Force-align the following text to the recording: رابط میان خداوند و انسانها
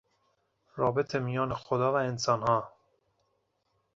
رابط 0.75 1.15
میان 1.15 1.53
خداوند 1.55 2.07
و 2.09 2.11
انسانها 2.11 2.71